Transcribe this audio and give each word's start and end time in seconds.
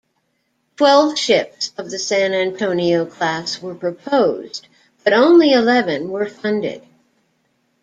Twelve 0.77 1.15
ships 1.19 1.73
of 1.77 1.91
the 1.91 1.99
"San 1.99 2.33
Antonio" 2.33 3.05
class 3.05 3.61
were 3.61 3.75
proposed, 3.75 4.67
but 5.03 5.13
only 5.13 5.51
eleven 5.53 6.09
were 6.09 6.27
funded. 6.27 6.81